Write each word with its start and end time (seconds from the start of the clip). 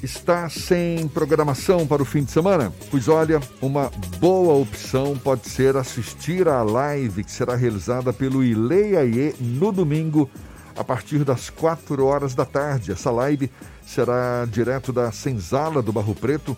Está 0.00 0.48
sem 0.48 1.08
programação 1.08 1.84
para 1.84 2.00
o 2.00 2.04
fim 2.04 2.22
de 2.22 2.30
semana? 2.30 2.72
Pois 2.88 3.08
olha, 3.08 3.40
uma 3.60 3.90
boa 4.20 4.54
opção 4.54 5.18
pode 5.18 5.48
ser 5.48 5.76
assistir 5.76 6.46
à 6.46 6.62
live 6.62 7.24
que 7.24 7.32
será 7.32 7.56
realizada 7.56 8.12
pelo 8.12 8.44
Ileiaie 8.44 9.34
no 9.40 9.72
domingo, 9.72 10.30
a 10.76 10.84
partir 10.84 11.24
das 11.24 11.50
4 11.50 12.04
horas 12.04 12.32
da 12.32 12.44
tarde. 12.44 12.92
Essa 12.92 13.10
live 13.10 13.50
será 13.84 14.46
direto 14.48 14.92
da 14.92 15.10
Senzala 15.10 15.82
do 15.82 15.92
Barro 15.92 16.14
Preto, 16.14 16.56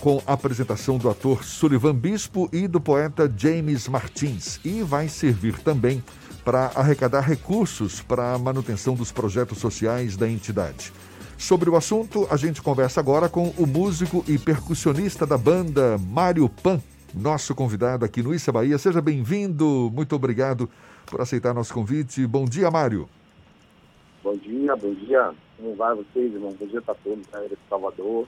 com 0.00 0.22
a 0.26 0.32
apresentação 0.32 0.96
do 0.96 1.10
ator 1.10 1.44
Sullivan 1.44 1.94
Bispo 1.94 2.48
e 2.50 2.66
do 2.66 2.80
poeta 2.80 3.30
James 3.36 3.86
Martins. 3.86 4.60
E 4.64 4.80
vai 4.82 5.08
servir 5.08 5.58
também 5.58 6.02
para 6.42 6.72
arrecadar 6.74 7.20
recursos 7.20 8.00
para 8.00 8.32
a 8.32 8.38
manutenção 8.38 8.94
dos 8.94 9.12
projetos 9.12 9.58
sociais 9.58 10.16
da 10.16 10.26
entidade. 10.26 10.90
Sobre 11.38 11.70
o 11.70 11.76
assunto, 11.76 12.26
a 12.32 12.36
gente 12.36 12.60
conversa 12.60 12.98
agora 12.98 13.28
com 13.28 13.50
o 13.50 13.64
músico 13.64 14.24
e 14.26 14.36
percussionista 14.36 15.24
da 15.24 15.38
banda 15.38 15.96
Mário 15.96 16.48
Pan, 16.48 16.82
nosso 17.14 17.54
convidado 17.54 18.04
aqui 18.04 18.20
no 18.20 18.34
Issa 18.34 18.50
Bahia. 18.50 18.76
Seja 18.76 19.00
bem-vindo, 19.00 19.88
muito 19.94 20.16
obrigado 20.16 20.68
por 21.06 21.20
aceitar 21.20 21.54
nosso 21.54 21.72
convite. 21.72 22.26
Bom 22.26 22.44
dia, 22.44 22.68
Mário. 22.72 23.08
Bom 24.22 24.36
dia, 24.36 24.74
bom 24.74 24.92
dia. 24.92 25.32
Como 25.56 25.76
vai 25.76 25.94
vocês, 25.94 26.34
irmão? 26.34 26.56
Bom 26.58 26.66
dia 26.66 26.82
para 26.82 26.96
todos, 26.96 27.24
né, 27.32 27.46
de 27.48 27.56
Salvador. 27.70 28.26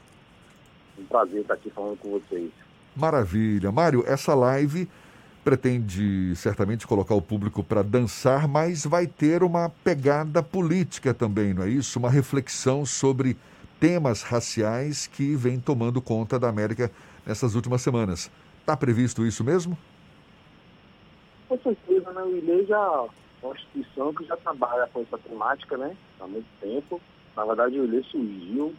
Um 0.97 1.05
prazer 1.07 1.41
estar 1.41 1.55
aqui 1.55 1.69
falando 1.69 1.99
com 1.99 2.11
vocês. 2.11 2.53
Maravilha. 2.95 3.73
Mário, 3.73 4.05
essa 4.07 4.35
live 4.37 4.89
pretende 5.45 6.35
certamente 6.37 6.87
colocar 6.87 7.15
o 7.15 7.23
público 7.23 7.65
para 7.65 7.83
dançar, 7.83 8.47
mas 8.47 8.85
vai 8.85 9.07
ter 9.07 9.43
uma 9.43 9.71
pegada 9.83 10.43
política 10.43 11.15
também, 11.15 11.55
não 11.55 11.63
é 11.63 11.69
isso? 11.69 11.99
Uma 11.99 12.11
reflexão 12.11 12.85
sobre 12.85 13.37
temas 13.79 14.23
raciais 14.23 15.07
que 15.07 15.35
vem 15.35 15.59
tomando 15.59 16.03
conta 16.03 16.39
da 16.39 16.49
América 16.49 16.91
nessas 17.27 17.55
últimas 17.55 17.81
semanas. 17.81 18.31
Está 18.61 18.77
previsto 18.77 19.27
isso 19.27 19.43
mesmo? 19.43 19.77
Com 21.49 21.59
certeza, 21.59 22.13
né? 22.13 22.23
O 22.23 22.37
ILE 22.37 22.67
já 22.67 22.77
é 23.43 23.47
uma 23.47 23.55
instituição 23.55 24.15
que 24.15 24.25
já 24.27 24.37
trabalha 24.37 24.87
com 24.93 25.01
essa 25.01 25.19
temática, 25.19 25.77
né? 25.77 25.97
Há 26.21 26.27
muito 26.27 26.47
tempo. 26.61 27.01
Na 27.35 27.45
verdade, 27.45 27.81
o 27.81 27.85
ILE 27.85 28.05
surgiu 28.05 28.75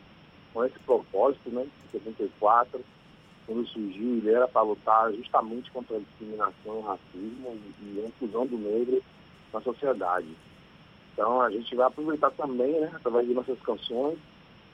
com 0.53 0.63
esse 0.63 0.77
propósito, 0.79 1.49
né? 1.49 1.63
Em 1.63 1.99
74 1.99 2.79
quando 3.45 3.67
surgiu, 3.67 4.17
ele 4.17 4.31
era 4.31 4.47
para 4.47 4.61
lutar 4.61 5.11
justamente 5.13 5.71
contra 5.71 5.97
a 5.97 5.99
discriminação, 5.99 6.81
racismo 6.81 7.57
e 7.81 8.01
a 8.03 8.07
inclusão 8.07 8.45
do 8.45 8.57
negro 8.57 9.01
na 9.53 9.61
sociedade. 9.61 10.27
Então 11.13 11.41
a 11.41 11.49
gente 11.49 11.75
vai 11.75 11.87
aproveitar 11.87 12.31
também, 12.31 12.79
né, 12.79 12.91
através 12.93 13.27
de 13.27 13.33
nossas 13.33 13.59
canções, 13.59 14.17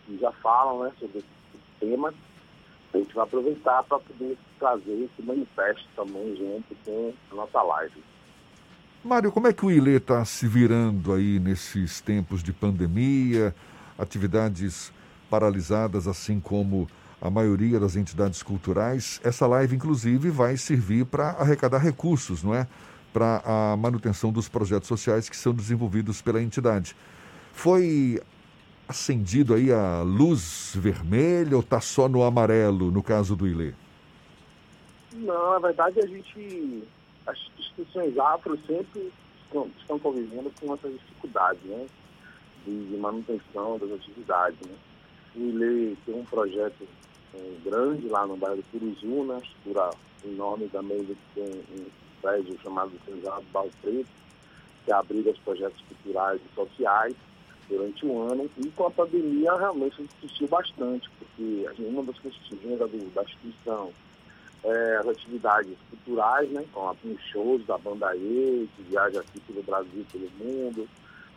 que 0.05 0.17
já 0.17 0.31
falam 0.31 0.83
né, 0.83 0.91
sobre 0.99 1.19
esse 1.19 1.27
tema, 1.79 2.13
a 2.93 2.97
gente 2.97 3.13
vai 3.13 3.23
aproveitar 3.23 3.83
para 3.83 3.99
poder 3.99 4.37
trazer 4.57 4.93
esse 5.03 5.21
manifesto 5.25 5.85
também 5.95 6.35
junto 6.35 6.75
com 6.85 7.13
a 7.31 7.35
nossa 7.35 7.61
live. 7.61 8.03
Mário, 9.03 9.31
como 9.31 9.47
é 9.47 9.53
que 9.53 9.65
o 9.65 9.71
Ilê 9.71 9.97
está 9.97 10.23
se 10.25 10.47
virando 10.47 11.13
aí 11.13 11.39
nesses 11.39 12.02
tempos 12.02 12.41
de 12.41 12.52
pandemia, 12.52 13.53
atividades 13.97 14.91
paralisadas, 15.29 16.07
assim 16.07 16.39
como 16.39 16.87
a 17.21 17.29
maioria 17.29 17.79
das 17.79 17.95
entidades 17.95 18.43
culturais. 18.43 19.19
Essa 19.23 19.47
live, 19.47 19.75
inclusive, 19.75 20.29
vai 20.29 20.55
servir 20.57 21.05
para 21.05 21.31
arrecadar 21.31 21.79
recursos, 21.79 22.43
não 22.43 22.53
é? 22.53 22.67
Para 23.11 23.41
a 23.45 23.75
manutenção 23.75 24.31
dos 24.31 24.47
projetos 24.47 24.87
sociais 24.87 25.29
que 25.29 25.35
são 25.35 25.53
desenvolvidos 25.53 26.21
pela 26.21 26.41
entidade. 26.41 26.95
Foi 27.53 28.21
acendido 28.87 29.53
aí 29.53 29.71
a 29.71 30.01
luz 30.01 30.73
vermelha 30.75 31.55
ou 31.55 31.61
está 31.61 31.81
só 31.81 32.07
no 32.07 32.23
amarelo, 32.23 32.89
no 32.91 33.03
caso 33.03 33.35
do 33.35 33.47
Ilê? 33.47 33.73
Não, 35.13 35.52
na 35.52 35.59
verdade 35.59 35.99
a 35.99 36.07
gente, 36.07 36.83
as 37.25 37.37
instituições 37.57 38.17
afro 38.17 38.58
sempre 38.65 39.11
estão, 39.43 39.69
estão 39.80 39.99
convivendo 39.99 40.52
com 40.59 40.73
essas 40.73 40.93
dificuldades, 40.93 41.61
né? 41.63 41.86
De, 42.65 42.97
manutenção 42.97 43.77
das 43.77 43.92
atividades, 43.92 44.59
né? 44.67 44.75
O 45.36 45.39
Ilê 45.39 45.95
tem 46.05 46.15
um 46.15 46.25
projeto 46.25 46.87
grande 47.64 48.08
lá 48.08 48.26
no 48.26 48.38
bairro 48.38 48.58
do 48.58 48.64
Curuzu, 48.71 49.23
né? 49.26 49.39
Estrutura 49.43 49.89
enorme 50.26 50.67
também 50.70 51.05
que 51.05 51.17
tem 51.36 51.45
um 51.45 51.86
prédio 52.21 52.58
chamado 52.61 52.92
Senzado 53.05 53.45
Barro 53.52 53.71
Preto, 53.82 54.10
que 54.86 54.92
abriga 54.92 55.32
os 55.32 55.39
projetos 55.39 55.82
culturais 55.87 56.42
e 56.42 56.55
sociais 56.55 57.16
durante 57.70 58.05
o 58.05 58.21
ano. 58.21 58.49
E 58.58 58.70
com 58.71 58.87
a 58.87 58.92
pandemia 58.92 59.54
realmente 59.55 60.08
existiu 60.21 60.48
bastante, 60.48 61.10
porque 61.20 61.67
uma 61.80 62.04
das 62.04 62.17
questões 62.20 62.80
da, 62.80 62.86
da 62.86 63.23
instituição 63.23 63.92
é, 64.64 64.98
as 64.98 65.08
atividades 65.08 65.77
culturais, 65.89 66.49
né, 66.49 66.66
com 66.73 66.89
os 67.04 67.21
shows 67.32 67.66
da 67.66 67.77
banda 67.77 68.16
E, 68.16 68.67
que 68.76 68.83
viaja 68.83 69.20
aqui 69.20 69.39
pelo 69.42 69.64
Brasil 69.64 70.02
e 70.02 70.04
pelo 70.05 70.30
mundo, 70.37 70.89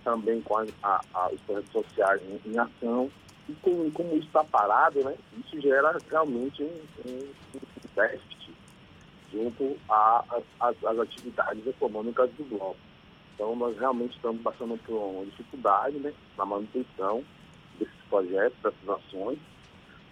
também 0.03 0.41
com 0.43 0.56
a, 0.56 0.67
a, 0.83 1.00
a, 1.15 1.29
os 1.29 1.41
projetos 1.43 1.73
sociais 1.73 2.21
em, 2.23 2.50
em 2.50 2.59
ação. 2.59 3.11
E 3.50 3.55
como, 3.62 3.91
como 3.91 4.15
isso 4.15 4.28
está 4.28 4.44
parado, 4.44 5.03
né, 5.03 5.16
isso 5.37 5.61
gera 5.61 5.99
realmente 6.09 6.62
um, 6.62 7.11
um, 7.11 7.19
um 7.19 7.94
déficit 7.97 8.55
junto 9.33 9.77
às 9.88 10.99
atividades 11.00 11.66
econômicas 11.66 12.31
do 12.34 12.44
bloco. 12.44 12.77
Então, 13.34 13.56
nós 13.56 13.77
realmente 13.77 14.15
estamos 14.15 14.41
passando 14.43 14.78
por 14.84 14.94
uma 14.94 15.25
dificuldade 15.25 15.99
né, 15.99 16.12
na 16.38 16.44
manutenção 16.44 17.25
desses 17.77 17.94
projetos, 18.09 18.56
dessas 18.62 18.88
ações. 18.88 19.38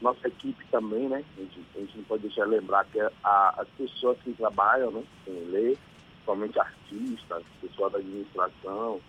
Nossa 0.00 0.26
equipe 0.26 0.64
também, 0.68 1.08
né, 1.08 1.24
a 1.36 1.40
gente, 1.40 1.60
a 1.76 1.78
gente 1.78 1.96
não 1.96 2.04
pode 2.04 2.22
deixar 2.22 2.44
de 2.44 2.50
lembrar 2.50 2.84
que 2.86 2.98
a, 3.00 3.54
as 3.56 3.68
pessoas 3.76 4.18
que 4.22 4.32
trabalham 4.32 4.90
né, 4.90 5.04
com 5.24 5.32
lei, 5.50 5.78
principalmente 6.12 6.58
artistas, 6.58 7.44
pessoal 7.60 7.90
da 7.90 7.98
administração, 7.98 9.00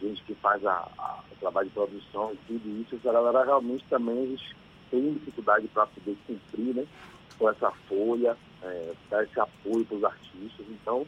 gente 0.00 0.22
que 0.22 0.34
faz 0.34 0.64
a, 0.64 0.88
a, 0.98 1.20
o 1.30 1.36
trabalho 1.36 1.68
de 1.68 1.74
produção 1.74 2.32
e 2.32 2.36
tudo 2.46 2.80
isso, 2.80 2.96
essa 2.96 3.12
galera 3.12 3.44
realmente 3.44 3.84
também 3.88 4.36
tem 4.90 5.12
dificuldade 5.14 5.68
para 5.68 5.86
poder 5.86 6.16
cumprir 6.26 6.74
né, 6.74 6.86
com 7.38 7.48
essa 7.48 7.70
folha, 7.88 8.36
é, 8.62 8.92
dar 9.10 9.24
esse 9.24 9.38
apoio 9.38 9.84
para 9.84 9.96
os 9.96 10.04
artistas. 10.04 10.66
Então, 10.68 11.06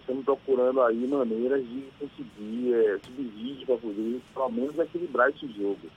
estamos 0.00 0.24
procurando 0.24 0.82
aí 0.82 1.06
maneiras 1.06 1.62
de 1.66 1.88
conseguir 1.98 2.74
é, 2.74 2.98
subsídio 3.04 3.66
para 3.66 3.78
poder, 3.78 4.20
pelo 4.34 4.50
menos, 4.50 4.78
equilibrar 4.78 5.30
esse 5.30 5.46
jogo. 5.52 5.88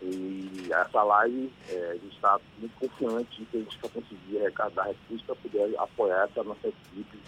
E 0.00 0.68
essa 0.70 1.02
live, 1.02 1.52
é, 1.70 1.90
a 1.90 1.94
gente 1.94 2.14
está 2.14 2.38
muito 2.58 2.72
confiante 2.78 3.44
que 3.50 3.56
a 3.56 3.60
gente 3.60 3.78
vai 3.80 3.90
conseguir 3.90 4.38
arrecadar 4.38 4.84
recursos 4.84 5.26
para 5.26 5.34
poder 5.34 5.74
apoiar 5.76 6.24
essa 6.30 6.44
nossa 6.44 6.68
equipe, 6.68 7.18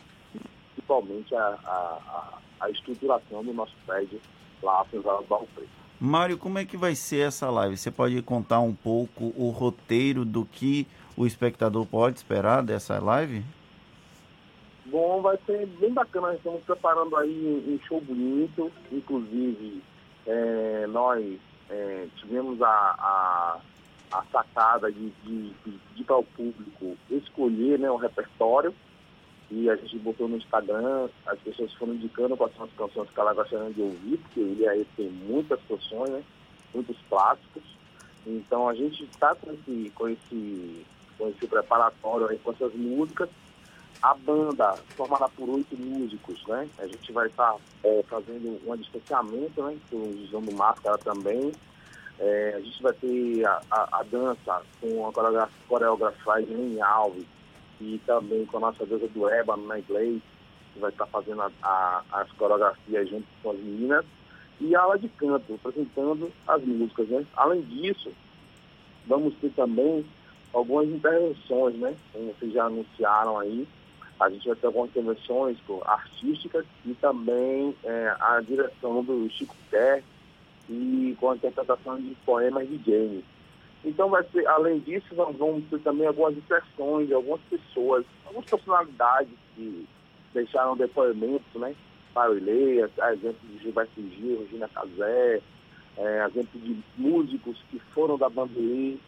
principalmente 0.75 1.35
a, 1.35 1.59
a, 1.65 2.39
a 2.61 2.71
estruturação 2.71 3.43
do 3.43 3.53
nosso 3.53 3.75
prédio 3.85 4.21
lá. 4.63 4.85
Mário, 6.01 6.39
como 6.39 6.59
é 6.59 6.65
que 6.65 6.77
vai 6.77 6.95
ser 6.95 7.29
essa 7.29 7.51
live? 7.51 7.77
Você 7.77 7.91
pode 7.91 8.21
contar 8.23 8.61
um 8.61 8.75
pouco 8.75 9.33
o 9.37 9.51
roteiro 9.51 10.25
do 10.25 10.45
que 10.45 10.87
o 11.17 11.27
espectador 11.27 11.85
pode 11.87 12.17
esperar 12.17 12.63
dessa 12.63 12.99
live? 12.99 13.45
Bom, 14.87 15.21
vai 15.21 15.39
ser 15.47 15.67
bem 15.79 15.93
bacana. 15.93 16.35
Estamos 16.35 16.63
preparando 16.63 17.17
aí 17.17 17.65
um 17.69 17.79
show 17.87 18.01
bonito. 18.01 18.73
Inclusive, 18.91 19.83
é, 20.27 20.87
nós 20.89 21.39
é, 21.69 22.07
tivemos 22.17 22.61
a, 22.63 22.67
a, 22.69 23.61
a 24.13 24.25
sacada 24.33 24.91
de, 24.91 25.11
de, 25.23 25.51
de 25.51 25.55
pedir 25.65 26.05
para 26.05 26.19
o 26.19 26.25
público 26.25 26.97
escolher 27.11 27.79
né, 27.79 27.91
o 27.91 27.97
repertório 27.97 28.75
e 29.51 29.69
a 29.69 29.75
gente 29.75 29.99
botou 29.99 30.29
no 30.29 30.37
Instagram, 30.37 31.09
as 31.27 31.39
pessoas 31.41 31.73
foram 31.75 31.95
indicando 31.95 32.37
quais 32.37 32.55
são 32.55 32.65
as 32.65 32.73
canções 32.73 33.11
que 33.11 33.21
elas 33.21 33.35
gostariam 33.35 33.73
de 33.73 33.83
ouvir, 33.83 34.17
porque 34.19 34.41
ele 34.41 34.69
aí 34.69 34.87
tem 34.97 35.11
muitas 35.11 35.59
canções, 35.69 36.11
né? 36.11 36.23
muitos 36.73 36.97
clássicos. 37.09 37.63
Então 38.25 38.69
a 38.69 38.75
gente 38.75 39.03
está 39.05 39.35
com 39.35 39.53
esse, 39.53 39.91
com, 39.95 40.09
esse, 40.09 40.87
com 41.19 41.29
esse 41.29 41.47
preparatório 41.49 42.29
aí, 42.29 42.39
com 42.39 42.53
essas 42.53 42.73
músicas. 42.75 43.29
A 44.01 44.15
banda, 44.15 44.77
formada 44.97 45.29
por 45.29 45.49
oito 45.51 45.77
músicos, 45.77 46.43
né? 46.47 46.67
A 46.79 46.87
gente 46.87 47.13
vai 47.13 47.27
estar 47.27 47.53
tá, 47.53 47.59
é, 47.85 48.03
fazendo 48.09 48.59
um 48.67 48.77
distanciamento, 48.77 49.63
né? 49.63 49.77
Usando 49.93 50.55
máscara 50.55 50.97
também. 50.97 51.53
É, 52.19 52.55
a 52.57 52.61
gente 52.61 52.83
vai 52.83 52.93
ter 52.95 53.45
a, 53.45 53.61
a, 53.71 54.01
a 54.01 54.03
dança 54.05 54.63
com 54.81 55.07
a 55.07 55.49
coreografia 55.69 56.41
em 56.41 56.81
Alves, 56.81 57.27
e 57.81 58.01
também 58.07 58.45
com 58.47 58.59
a 58.59 58.61
nossa 58.61 58.85
deusa 58.85 59.09
do 59.09 59.29
ébano 59.29 59.67
na 59.67 59.79
inglês, 59.79 60.21
que 60.73 60.81
vai 60.81 60.91
estar 60.91 61.07
fazendo 61.07 61.43
a, 61.43 61.51
a, 61.63 62.03
as 62.13 62.31
coreografias 62.33 63.09
junto 63.09 63.27
com 63.43 63.51
as 63.51 63.59
meninas, 63.59 64.05
e 64.61 64.77
a 64.77 64.81
aula 64.83 64.99
de 64.99 65.09
canto, 65.09 65.55
apresentando 65.55 66.31
as 66.47 66.63
músicas. 66.63 67.09
Né? 67.09 67.27
Além 67.35 67.63
disso, 67.63 68.13
vamos 69.07 69.35
ter 69.41 69.51
também 69.51 70.05
algumas 70.53 70.89
intervenções, 70.89 71.75
né? 71.77 71.95
Como 72.13 72.35
vocês 72.35 72.53
já 72.53 72.65
anunciaram 72.65 73.39
aí, 73.39 73.67
a 74.19 74.29
gente 74.29 74.47
vai 74.47 74.57
ter 74.57 74.67
algumas 74.67 74.91
intervenções 74.91 75.57
artísticas 75.87 76.67
e 76.85 76.93
também 76.95 77.75
é, 77.85 78.15
a 78.21 78.41
direção 78.41 79.03
do 79.03 79.31
Chico 79.31 79.57
Pé 79.71 80.03
e 80.69 81.17
com 81.19 81.31
a 81.31 81.37
interpretação 81.37 81.97
de 81.97 82.15
poemas 82.27 82.69
de 82.69 82.79
James. 82.85 83.25
Então, 83.85 84.11
vai 84.11 84.23
ser, 84.31 84.47
além 84.47 84.79
disso, 84.81 85.15
nós 85.15 85.35
vamos 85.37 85.65
ter 85.71 85.81
também 85.81 86.07
algumas 86.07 86.37
impressões 86.37 87.09
de 87.09 87.15
algumas 87.15 87.41
pessoas, 87.49 88.05
algumas 88.27 88.49
personalidades 88.49 89.33
que 89.55 89.87
deixaram 90.35 90.77
depoimentos, 90.77 91.55
né? 91.55 91.75
Para 92.13 92.33
o 92.33 92.37
Ileias, 92.37 92.91
exemplo 93.13 93.49
de 93.49 93.59
Gilberto 93.63 94.01
Gil, 94.01 94.41
Regina 94.41 94.69
Casé, 94.69 95.41
é, 95.97 96.27
exemplo 96.27 96.61
de 96.61 96.77
músicos 96.97 97.57
que 97.71 97.79
foram 97.95 98.19
da 98.19 98.29
Bandeira 98.29 98.99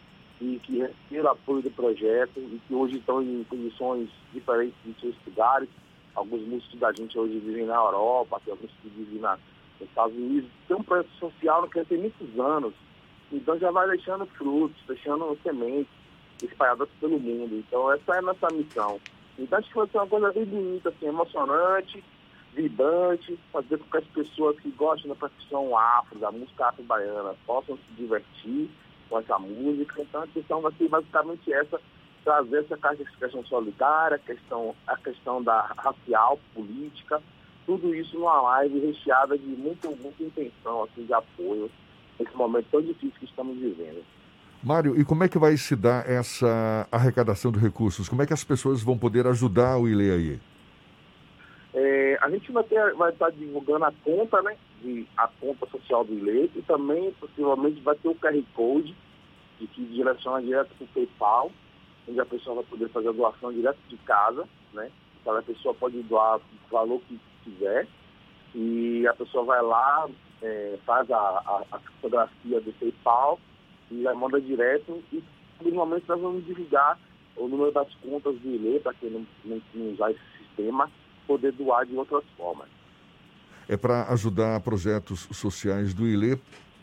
e 0.40 0.60
que 0.62 0.78
receberam 0.78 1.30
apoio 1.30 1.62
do 1.62 1.70
projeto 1.70 2.38
e 2.38 2.60
que 2.66 2.74
hoje 2.74 2.98
estão 2.98 3.22
em 3.22 3.44
condições 3.44 4.08
diferentes 4.32 4.76
de 4.84 5.00
seus 5.00 5.14
lugares. 5.26 5.68
Alguns 6.14 6.42
músicos 6.42 6.78
da 6.80 6.92
gente 6.92 7.18
hoje 7.18 7.38
vivem 7.38 7.64
na 7.64 7.76
Europa, 7.76 8.40
tem 8.44 8.52
alguns 8.52 8.70
que 8.82 8.88
vivem 8.88 9.20
na, 9.20 9.38
nos 9.80 9.88
Estados 9.88 10.14
Unidos. 10.16 10.50
Tem 10.66 10.76
um 10.76 10.82
projeto 10.82 11.10
social 11.18 11.68
que 11.68 11.84
tem 11.84 11.98
muitos 11.98 12.38
anos, 12.38 12.74
então 13.32 13.58
já 13.58 13.70
vai 13.70 13.88
deixando 13.88 14.26
frutos, 14.26 14.76
deixando 14.86 15.38
sementes 15.42 15.92
espalhadas 16.42 16.88
pelo 17.00 17.18
mundo. 17.18 17.56
Então 17.56 17.92
essa 17.92 18.14
é 18.14 18.18
a 18.18 18.22
nossa 18.22 18.48
missão. 18.52 19.00
Então 19.38 19.58
acho 19.58 19.68
que 19.68 19.74
vai 19.74 19.86
ser 19.88 19.98
uma 19.98 20.06
coisa 20.06 20.32
bem 20.32 20.44
bonita, 20.44 20.88
assim, 20.90 21.06
emocionante, 21.06 22.04
vibrante, 22.54 23.38
fazer 23.52 23.78
com 23.78 23.90
que 23.90 23.96
as 23.96 24.04
pessoas 24.06 24.60
que 24.60 24.70
gostam 24.70 25.08
da 25.08 25.14
profissão 25.14 25.76
afro, 25.76 26.18
da 26.18 26.30
música 26.30 26.68
afro-baiana, 26.68 27.34
possam 27.46 27.76
se 27.76 27.94
divertir 27.96 28.68
com 29.08 29.18
essa 29.18 29.38
música. 29.38 30.02
Então 30.02 30.22
a 30.22 30.26
questão 30.26 30.60
vai 30.60 30.72
ser 30.72 30.88
basicamente 30.88 31.52
essa, 31.52 31.80
trazer 32.24 32.64
essa 32.64 32.76
questão 33.18 33.44
solidária, 33.46 34.16
a 34.16 34.18
questão, 34.18 34.74
a 34.86 34.96
questão 34.96 35.42
da 35.42 35.62
racial, 35.78 36.38
política, 36.54 37.22
tudo 37.64 37.94
isso 37.94 38.18
numa 38.18 38.40
live 38.42 38.80
recheada 38.80 39.38
de 39.38 39.46
muito, 39.46 39.88
muita 39.96 40.22
intenção, 40.22 40.84
assim, 40.84 41.04
de 41.04 41.14
apoio 41.14 41.70
nesse 42.22 42.36
momento 42.36 42.66
tão 42.70 42.80
difícil 42.80 43.18
que 43.18 43.24
estamos 43.24 43.56
vivendo. 43.58 44.02
Mário, 44.62 44.98
e 44.98 45.04
como 45.04 45.24
é 45.24 45.28
que 45.28 45.38
vai 45.38 45.56
se 45.56 45.74
dar 45.74 46.08
essa 46.08 46.86
arrecadação 46.90 47.50
de 47.50 47.58
recursos? 47.58 48.08
Como 48.08 48.22
é 48.22 48.26
que 48.26 48.32
as 48.32 48.44
pessoas 48.44 48.82
vão 48.82 48.96
poder 48.96 49.26
ajudar 49.26 49.76
o 49.76 49.88
ILEAI? 49.88 50.40
É, 51.74 52.18
a 52.20 52.30
gente 52.30 52.52
vai, 52.52 52.62
ter, 52.64 52.94
vai 52.94 53.10
estar 53.10 53.30
divulgando 53.30 53.84
a 53.84 53.92
conta, 54.04 54.40
né? 54.42 54.56
De, 54.80 55.06
a 55.16 55.26
conta 55.26 55.66
social 55.66 56.04
do 56.04 56.12
ILE 56.12 56.50
e 56.54 56.62
também 56.62 57.12
possivelmente 57.12 57.80
vai 57.80 57.96
ter 57.96 58.08
o 58.08 58.14
QR 58.14 58.40
Code 58.54 58.94
de 59.58 59.66
que 59.66 59.84
direciona 59.84 60.42
direto 60.42 60.70
para 60.76 60.84
o 60.84 60.88
PayPal, 60.88 61.50
onde 62.08 62.20
a 62.20 62.26
pessoa 62.26 62.56
vai 62.56 62.64
poder 62.64 62.88
fazer 62.90 63.08
a 63.08 63.12
doação 63.12 63.52
direto 63.52 63.78
de 63.88 63.96
casa, 63.98 64.46
né? 64.74 64.90
Então 65.20 65.36
a 65.36 65.42
pessoa 65.42 65.74
pode 65.74 66.00
doar 66.02 66.38
o 66.38 66.70
valor 66.70 67.00
que 67.08 67.18
quiser 67.44 67.86
e 68.54 69.06
a 69.06 69.14
pessoa 69.14 69.44
vai 69.44 69.62
lá, 69.62 70.08
é, 70.42 70.78
faz 70.84 71.10
a, 71.10 71.16
a, 71.16 71.62
a, 71.72 71.78
fotografia 72.00 72.60
do 72.60 72.72
PayPal 72.74 73.38
e 73.90 74.02
manda 74.14 74.40
direto 74.40 75.02
e 75.12 75.22
no 75.62 75.74
momento 75.74 76.04
nós 76.08 76.20
vamos 76.20 76.44
divulgar 76.44 76.98
o 77.36 77.48
número 77.48 77.72
das 77.72 77.92
contas 77.96 78.36
do 78.40 78.48
ILE, 78.48 78.80
para 78.80 78.92
quem 78.94 79.10
não, 79.10 79.26
não, 79.44 79.62
não 79.74 79.92
usar 79.92 80.10
esse 80.10 80.20
sistema, 80.38 80.90
poder 81.26 81.52
doar 81.52 81.86
de 81.86 81.96
outras 81.96 82.24
formas. 82.36 82.68
É 83.68 83.76
para 83.76 84.12
ajudar 84.12 84.60
projetos 84.60 85.28
sociais 85.30 85.94
do 85.94 86.06
ILE, 86.06 86.38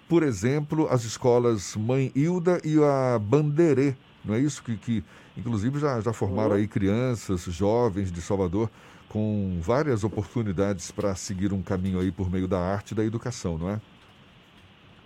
por 0.07 0.23
exemplo, 0.23 0.87
as 0.89 1.03
escolas 1.03 1.75
Mãe 1.75 2.11
Hilda 2.15 2.59
e 2.63 2.81
a 2.81 3.19
Bandeirê, 3.19 3.95
não 4.25 4.33
é 4.33 4.39
isso? 4.39 4.63
Que, 4.63 4.75
que 4.75 5.03
inclusive 5.37 5.79
já, 5.79 5.99
já 6.01 6.13
formaram 6.13 6.51
uhum. 6.51 6.55
aí 6.55 6.67
crianças, 6.67 7.41
jovens 7.41 8.11
de 8.11 8.21
Salvador 8.21 8.69
com 9.09 9.59
várias 9.59 10.03
oportunidades 10.03 10.91
para 10.91 11.15
seguir 11.15 11.51
um 11.51 11.63
caminho 11.63 11.99
aí 11.99 12.11
por 12.11 12.29
meio 12.29 12.47
da 12.47 12.59
arte 12.59 12.91
e 12.91 12.95
da 12.95 13.03
educação, 13.03 13.57
não 13.57 13.69
é? 13.71 13.81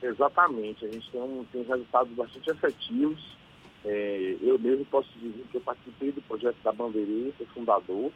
Exatamente, 0.01 0.85
a 0.85 0.91
gente 0.91 1.09
tem, 1.09 1.21
um, 1.21 1.45
tem 1.51 1.63
resultados 1.63 2.13
bastante 2.13 2.50
efetivos. 2.51 3.38
É, 3.85 4.38
eu 4.41 4.59
mesmo 4.59 4.85
posso 4.85 5.09
dizer 5.17 5.45
que 5.50 5.57
eu 5.57 5.61
participei 5.61 6.11
do 6.11 6.21
projeto 6.23 6.57
da 6.63 6.73
Bandeirê, 6.73 7.33
sou 7.38 7.47
fundador, 7.47 8.11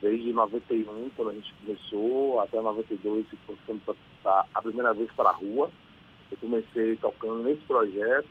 desde 0.00 0.32
91, 0.32 1.10
quando 1.16 1.30
a 1.30 1.34
gente 1.34 1.54
começou, 1.64 2.40
até 2.40 2.60
92, 2.60 3.26
começamos 3.46 3.82
a 4.24 4.62
primeira 4.62 4.92
vez 4.92 5.10
para 5.12 5.30
a 5.30 5.32
rua. 5.32 5.70
Eu 6.30 6.36
comecei 6.38 6.96
tocando 6.96 7.44
nesse 7.44 7.62
projeto 7.62 8.26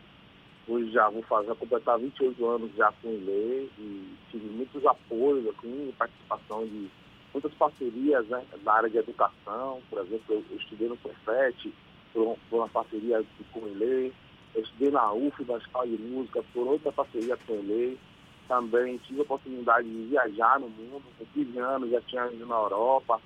Hoje 0.68 0.92
já 0.92 1.08
vou 1.10 1.22
fazer, 1.24 1.54
completar 1.56 2.00
28 2.00 2.44
anos 2.48 2.76
já 2.76 2.92
com 3.02 3.10
o 3.10 3.14
ILE 3.14 3.70
e 3.78 4.16
tive 4.32 4.48
muitos 4.48 4.84
apoios, 4.84 5.46
assim, 5.48 5.94
participação 5.96 6.66
de 6.66 6.90
muitas 7.32 7.54
parcerias 7.54 8.26
né, 8.28 8.44
na 8.64 8.74
área 8.74 8.90
de 8.90 8.98
educação. 8.98 9.80
Por 9.90 10.00
exemplo, 10.00 10.24
eu, 10.30 10.44
eu 10.50 10.58
estudei 10.58 10.88
no 10.88 10.98
Cefet, 10.98 11.72
por, 12.12 12.38
por, 12.50 12.58
uma 12.58 12.70
parceria 12.70 13.24
com 13.52 13.60
o 13.60 13.68
ILE. 13.68 14.12
Eu 14.56 14.64
estudei 14.64 14.90
na 14.90 15.14
UF, 15.14 15.44
na 15.46 15.58
Escola 15.58 15.86
de 15.86 15.98
Música, 15.98 16.44
por 16.52 16.66
outra 16.66 16.92
parceria 16.92 17.38
com 17.46 17.54
o 17.54 17.60
ILE. 17.60 18.00
Também 18.48 18.98
tive 19.00 19.20
a 19.20 19.24
oportunidade 19.24 19.88
de 19.88 20.08
viajar 20.08 20.60
no 20.60 20.70
mundo. 20.70 21.04
Com 21.20 21.26
15 21.26 21.60
anos 21.60 21.92
já 21.92 22.02
tinha 22.02 22.26
ido 22.32 22.46
na 22.48 22.56
Europa, 22.56 23.22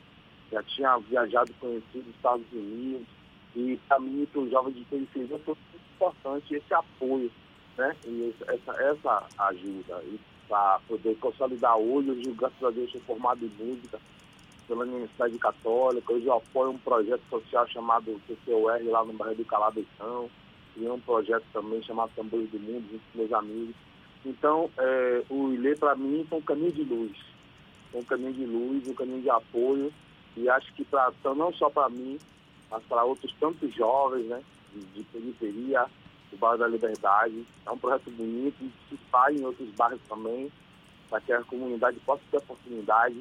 já 0.51 0.61
tinha 0.63 0.97
viajado 0.97 1.53
conhecido 1.53 2.09
os 2.09 2.15
Estados 2.15 2.51
Unidos. 2.51 3.18
E 3.55 3.79
para 3.87 3.99
mim, 3.99 4.27
para 4.31 4.41
os 4.41 4.51
jovens 4.51 4.75
de 4.75 4.85
periferia, 4.85 5.39
foi 5.39 5.55
importante 5.95 6.55
esse 6.55 6.73
apoio, 6.73 7.31
né? 7.77 7.95
E 8.05 8.33
essa, 8.47 8.71
essa 8.83 9.27
ajuda. 9.39 10.03
para 10.47 10.79
poder 10.87 11.15
consolidar 11.19 11.77
hoje, 11.77 12.11
hoje, 12.11 12.31
graças 12.31 12.63
a 12.63 12.69
Deus, 12.69 12.91
sou 12.91 13.01
formado 13.01 13.45
em 13.45 13.63
música 13.63 13.99
pela 14.67 14.83
Universidade 14.83 15.37
Católica. 15.39 16.13
Hoje 16.13 16.25
eu 16.27 16.33
apoio 16.35 16.71
um 16.71 16.77
projeto 16.77 17.23
social 17.29 17.67
chamado 17.67 18.21
CCOR 18.27 18.79
lá 18.85 19.03
no 19.03 19.13
bairro 19.13 19.35
do 19.35 19.45
Calabetão. 19.45 20.29
E 20.77 20.87
um 20.87 20.99
projeto 20.99 21.43
também 21.51 21.81
chamado 21.83 22.11
Tambores 22.15 22.49
do 22.51 22.59
Mundo, 22.59 22.85
junto 22.89 23.03
com 23.11 23.17
meus 23.17 23.33
amigos. 23.33 23.75
Então, 24.25 24.69
é, 24.77 25.23
o 25.29 25.51
ILE, 25.51 25.75
para 25.75 25.95
mim, 25.95 26.25
é 26.29 26.35
um 26.35 26.41
caminho 26.41 26.71
de 26.71 26.83
luz. 26.83 27.17
um 27.93 28.03
caminho 28.03 28.33
de 28.33 28.45
luz, 28.45 28.87
um 28.87 28.93
caminho 28.93 29.21
de 29.21 29.29
apoio. 29.29 29.91
E 30.37 30.47
acho 30.47 30.71
que 30.73 30.85
pra, 30.85 31.11
não 31.35 31.51
só 31.53 31.69
para 31.69 31.89
mim, 31.89 32.17
mas 32.69 32.83
para 32.83 33.03
outros 33.03 33.33
tantos 33.39 33.73
jovens, 33.73 34.25
né? 34.27 34.41
de, 34.73 34.81
de 34.93 35.03
periferia, 35.03 35.85
o 36.31 36.37
bairro 36.37 36.57
da 36.57 36.67
Liberdade. 36.67 37.45
É 37.65 37.71
um 37.71 37.77
projeto 37.77 38.09
bonito, 38.11 38.57
se 38.87 38.95
espalha 38.95 39.37
em 39.37 39.45
outros 39.45 39.69
bairros 39.71 40.01
também, 40.07 40.51
para 41.09 41.19
que 41.21 41.33
a 41.33 41.41
comunidade 41.43 41.99
possa 42.01 42.21
ter 42.29 42.37
oportunidade. 42.37 43.17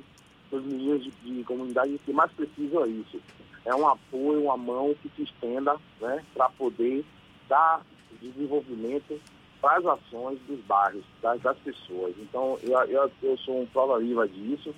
Os 0.50 0.64
meninos 0.64 1.04
de, 1.04 1.10
de 1.10 1.44
comunidade 1.44 1.98
que 2.04 2.12
mais 2.12 2.30
precisam 2.32 2.84
é 2.84 2.88
isso. 2.88 3.20
É 3.64 3.74
um 3.74 3.86
apoio, 3.86 4.44
uma 4.44 4.56
mão 4.56 4.94
que 5.02 5.10
se 5.10 5.22
estenda 5.22 5.76
né, 6.00 6.24
para 6.34 6.48
poder 6.50 7.04
dar 7.48 7.82
desenvolvimento 8.20 9.20
para 9.60 9.78
as 9.78 9.86
ações 9.86 10.38
dos 10.46 10.60
bairros, 10.60 11.04
das, 11.20 11.40
das 11.40 11.58
pessoas. 11.58 12.14
Então, 12.18 12.58
eu, 12.62 12.78
eu, 12.84 13.10
eu 13.22 13.36
sou 13.38 13.62
um 13.62 13.66
prova 13.66 13.98
viva 13.98 14.26
disso. 14.28 14.74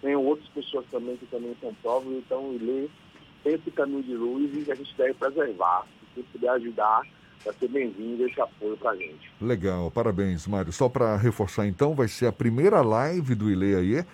Tenho 0.00 0.22
outras 0.22 0.48
pessoas 0.48 0.86
também 0.90 1.16
que 1.16 1.26
também 1.26 1.54
são 1.60 1.74
provas, 1.82 2.12
então 2.12 2.48
o 2.48 2.54
ILE 2.54 2.90
tem 3.09 3.09
esse 3.44 3.70
caminho 3.70 4.02
de 4.02 4.14
luz 4.14 4.50
e 4.66 4.70
a 4.70 4.74
gente 4.74 4.94
deve 4.96 5.14
preservar 5.14 5.86
quem 6.14 6.24
puder 6.24 6.50
ajudar, 6.50 7.02
vai 7.44 7.54
ser 7.54 7.68
bem-vindo 7.68 8.26
esse 8.26 8.40
apoio 8.40 8.76
para 8.76 8.90
a 8.90 8.96
gente. 8.96 9.30
Legal, 9.40 9.90
parabéns, 9.90 10.46
Mário. 10.46 10.72
Só 10.72 10.88
para 10.88 11.16
reforçar, 11.16 11.66
então, 11.66 11.94
vai 11.94 12.08
ser 12.08 12.26
a 12.26 12.32
primeira 12.32 12.82
live 12.82 13.34
do 13.34 13.50
Ileaie 13.50 14.04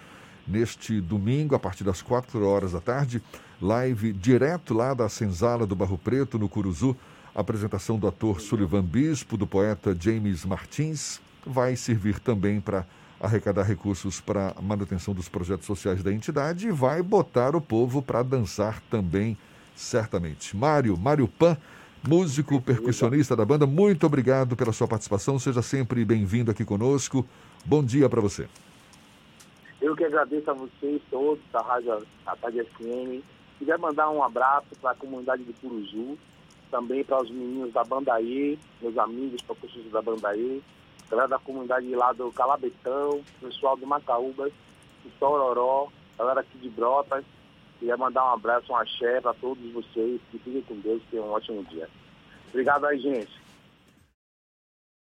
neste 0.46 1.00
domingo, 1.00 1.54
a 1.54 1.58
partir 1.58 1.82
das 1.82 2.02
4 2.02 2.46
horas 2.46 2.72
da 2.72 2.80
tarde. 2.80 3.22
Live 3.60 4.12
direto 4.12 4.74
lá 4.74 4.94
da 4.94 5.08
Senzala 5.08 5.66
do 5.66 5.74
Barro 5.74 5.98
Preto, 5.98 6.38
no 6.38 6.48
Curuzu. 6.48 6.96
Apresentação 7.34 7.98
do 7.98 8.06
ator 8.06 8.40
Sullivan 8.40 8.84
Bispo, 8.84 9.36
do 9.36 9.46
poeta 9.46 9.96
James 9.98 10.44
Martins. 10.44 11.20
Vai 11.44 11.76
servir 11.76 12.20
também 12.20 12.60
para 12.60 12.86
arrecadar 13.20 13.62
recursos 13.64 14.20
para 14.20 14.52
a 14.56 14.62
manutenção 14.62 15.14
dos 15.14 15.28
projetos 15.28 15.66
sociais 15.66 16.02
da 16.02 16.12
entidade 16.12 16.68
e 16.68 16.72
vai 16.72 17.02
botar 17.02 17.56
o 17.56 17.60
povo 17.60 18.02
para 18.02 18.22
dançar 18.22 18.80
também, 18.90 19.36
certamente. 19.74 20.56
Mário, 20.56 20.96
Mário 20.96 21.26
Pan 21.26 21.56
músico, 22.06 22.60
percussionista 22.60 23.34
da 23.34 23.44
banda, 23.44 23.66
muito 23.66 24.06
obrigado 24.06 24.56
pela 24.56 24.72
sua 24.72 24.86
participação. 24.86 25.38
Seja 25.38 25.60
sempre 25.60 26.04
bem-vindo 26.04 26.50
aqui 26.50 26.64
conosco. 26.64 27.26
Bom 27.64 27.82
dia 27.82 28.08
para 28.08 28.20
você. 28.20 28.48
Eu 29.80 29.94
que 29.94 30.04
agradeço 30.04 30.50
a 30.50 30.54
vocês 30.54 31.02
todos 31.10 31.42
da 31.52 31.60
Rádio, 31.60 32.06
da 32.24 32.36
Rádio 32.42 32.64
FM. 32.66 33.24
Queria 33.58 33.76
mandar 33.78 34.10
um 34.10 34.22
abraço 34.22 34.68
para 34.80 34.92
a 34.92 34.94
comunidade 34.94 35.42
de 35.42 35.52
Curuzu, 35.54 36.16
também 36.70 37.04
para 37.04 37.22
os 37.22 37.30
meninos 37.30 37.72
da 37.72 37.84
Bandaê, 37.84 38.56
meus 38.80 38.96
amigos 38.98 39.42
percussistas 39.42 39.92
da 39.92 40.02
Bandaê, 40.02 40.60
galera 41.10 41.28
da 41.28 41.38
comunidade 41.38 41.94
lá 41.94 42.12
do 42.12 42.30
Calabetão, 42.32 43.22
pessoal 43.40 43.76
do 43.76 43.86
Macaúbas, 43.86 44.52
do 45.04 45.10
Tororó, 45.18 45.88
galera 46.18 46.40
aqui 46.40 46.58
de 46.58 46.68
Brotas, 46.68 47.24
Queria 47.78 47.96
mandar 47.96 48.24
um 48.24 48.34
abraço, 48.34 48.72
um 48.72 48.76
axé 48.76 49.20
para 49.20 49.34
todos 49.34 49.72
vocês. 49.72 50.20
Que 50.30 50.38
fiquem 50.38 50.62
com 50.62 50.80
Deus, 50.80 51.02
tenham 51.10 51.26
um 51.26 51.32
ótimo 51.32 51.62
dia. 51.64 51.88
Obrigado 52.48 52.86
aí, 52.86 52.98
gente. 52.98 53.45